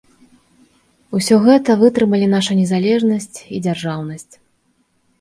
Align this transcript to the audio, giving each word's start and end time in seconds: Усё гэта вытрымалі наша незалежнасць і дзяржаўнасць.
Усё 1.19 1.35
гэта 1.45 1.77
вытрымалі 1.83 2.31
наша 2.35 2.59
незалежнасць 2.63 3.37
і 3.55 3.65
дзяржаўнасць. 3.71 4.31